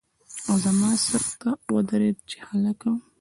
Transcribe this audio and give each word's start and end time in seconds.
او 0.47 0.55
زما 0.63 0.89
سر 1.05 1.23
ته 1.39 1.49
ودرېد 1.73 2.17
چې 2.29 2.37
هلکه! 2.47 2.89